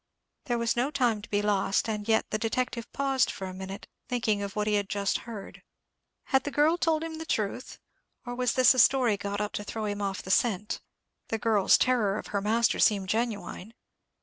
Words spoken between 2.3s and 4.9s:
the detective paused for a minute, thinking of what he had